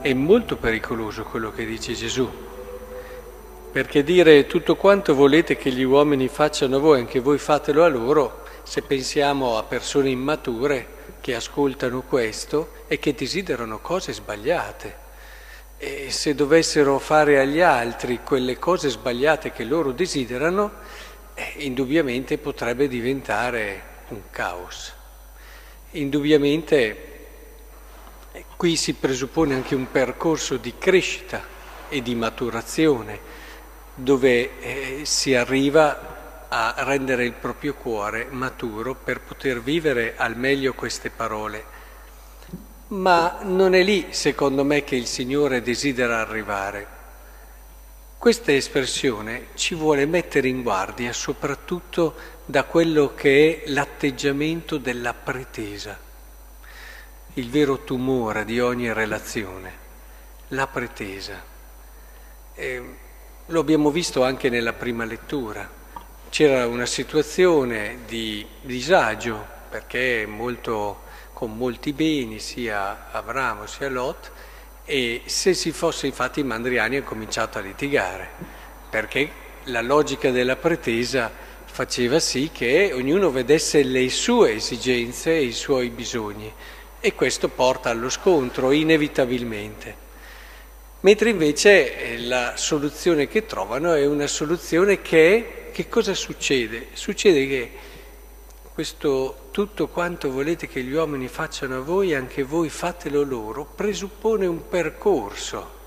[0.00, 2.28] è molto pericoloso quello che dice Gesù,
[3.70, 8.44] perché dire tutto quanto volete che gli uomini facciano voi, anche voi fatelo a loro,
[8.62, 15.08] se pensiamo a persone immature che ascoltano questo e che desiderano cose sbagliate.
[15.76, 20.72] E se dovessero fare agli altri quelle cose sbagliate che loro desiderano,
[21.34, 24.94] eh, indubbiamente potrebbe diventare un caos.
[25.92, 27.09] Indubbiamente
[28.56, 31.42] Qui si presuppone anche un percorso di crescita
[31.88, 33.18] e di maturazione,
[33.94, 40.74] dove eh, si arriva a rendere il proprio cuore maturo per poter vivere al meglio
[40.74, 41.78] queste parole.
[42.88, 46.98] Ma non è lì, secondo me, che il Signore desidera arrivare.
[48.16, 56.08] Questa espressione ci vuole mettere in guardia soprattutto da quello che è l'atteggiamento della pretesa
[57.40, 59.72] il vero tumore di ogni relazione,
[60.48, 61.42] la pretesa.
[62.54, 62.82] E
[63.46, 65.68] lo abbiamo visto anche nella prima lettura.
[66.28, 74.30] C'era una situazione di disagio perché molto, con molti beni, sia Abramo sia Lot,
[74.84, 78.28] e se si fosse infatti i mandriani hanno cominciato a litigare,
[78.90, 79.30] perché
[79.64, 81.30] la logica della pretesa
[81.64, 86.52] faceva sì che ognuno vedesse le sue esigenze e i suoi bisogni
[87.00, 90.08] e questo porta allo scontro inevitabilmente.
[91.00, 96.88] Mentre invece eh, la soluzione che trovano è una soluzione che, che cosa succede?
[96.92, 97.72] Succede che
[98.74, 104.44] questo tutto quanto volete che gli uomini facciano a voi, anche voi fatelo loro, presuppone
[104.44, 105.78] un percorso,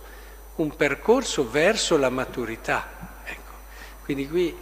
[0.56, 3.22] un percorso verso la maturità.
[3.24, 3.52] Ecco.
[4.04, 4.56] Quindi qui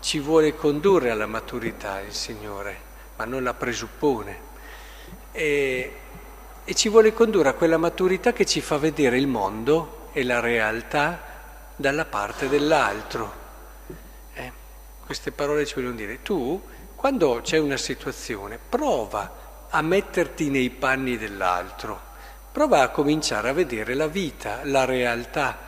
[0.00, 2.80] ci vuole condurre alla maturità il Signore,
[3.16, 4.54] ma non la presuppone
[5.36, 5.92] e,
[6.64, 10.40] e ci vuole condurre a quella maturità che ci fa vedere il mondo e la
[10.40, 11.20] realtà
[11.76, 13.44] dalla parte dell'altro.
[14.32, 14.52] Eh,
[15.04, 16.60] queste parole ci vogliono dire, tu
[16.94, 22.00] quando c'è una situazione prova a metterti nei panni dell'altro,
[22.50, 25.58] prova a cominciare a vedere la vita, la realtà,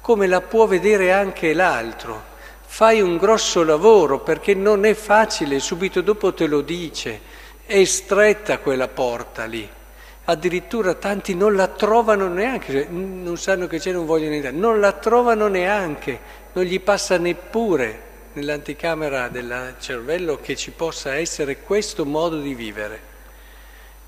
[0.00, 2.34] come la può vedere anche l'altro.
[2.64, 7.34] Fai un grosso lavoro perché non è facile, subito dopo te lo dice
[7.66, 9.68] è stretta quella porta lì.
[10.28, 14.80] Addirittura tanti non la trovano neanche, cioè, non sanno che c'è, non vogliono entrare, non
[14.80, 16.18] la trovano neanche,
[16.52, 23.00] non gli passa neppure nell'anticamera del cervello che ci possa essere questo modo di vivere.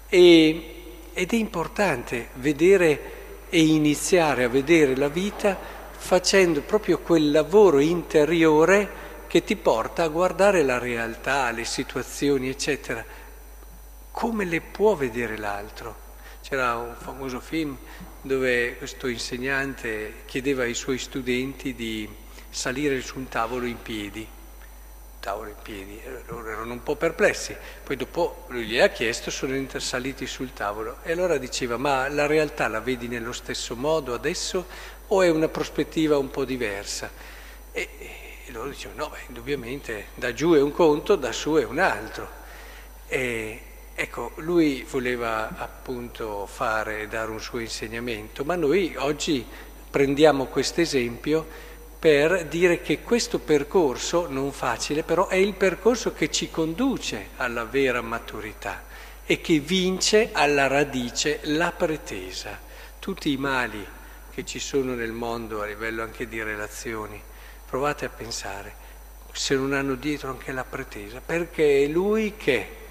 [0.08, 0.74] E,
[1.12, 3.00] ed è importante vedere
[3.48, 5.56] e iniziare a vedere la vita
[5.90, 13.26] facendo proprio quel lavoro interiore che ti porta a guardare la realtà, le situazioni, eccetera
[14.18, 15.94] come le può vedere l'altro.
[16.42, 17.78] C'era un famoso film
[18.20, 22.08] dove questo insegnante chiedeva ai suoi studenti di
[22.50, 24.26] salire su un tavolo in piedi,
[25.20, 29.54] tavolo in piedi, loro erano un po' perplessi, poi dopo lui gli ha chiesto, sono
[29.76, 34.66] saliti sul tavolo e allora diceva ma la realtà la vedi nello stesso modo adesso
[35.06, 37.08] o è una prospettiva un po' diversa?
[37.70, 37.88] E,
[38.44, 41.78] e loro dicevano no, beh, indubbiamente da giù è un conto, da su è un
[41.78, 42.34] altro.
[43.10, 43.47] E,
[44.00, 49.44] Ecco, lui voleva appunto fare, dare un suo insegnamento, ma noi oggi
[49.90, 51.44] prendiamo questo esempio
[51.98, 57.64] per dire che questo percorso, non facile, però è il percorso che ci conduce alla
[57.64, 58.84] vera maturità
[59.26, 62.56] e che vince alla radice la pretesa.
[63.00, 63.84] Tutti i mali
[64.32, 67.20] che ci sono nel mondo a livello anche di relazioni,
[67.68, 68.72] provate a pensare
[69.32, 72.86] se non hanno dietro anche la pretesa, perché è lui che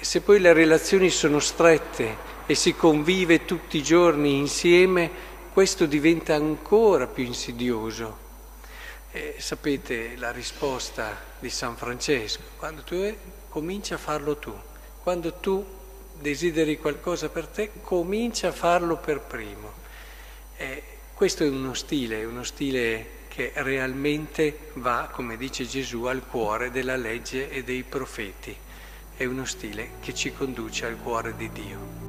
[0.00, 5.10] se poi le relazioni sono strette e si convive tutti i giorni insieme,
[5.52, 8.22] questo diventa ancora più insidioso.
[9.12, 13.14] Eh, sapete la risposta di San Francesco, quando tu è,
[13.48, 14.52] comincia a farlo tu,
[15.02, 15.64] quando tu
[16.18, 19.72] desideri qualcosa per te, comincia a farlo per primo.
[20.56, 20.82] Eh,
[21.14, 26.96] questo è uno stile, uno stile che realmente va, come dice Gesù, al cuore della
[26.96, 28.56] legge e dei profeti
[29.16, 32.03] è uno stile che ci conduce al cuore di Dio.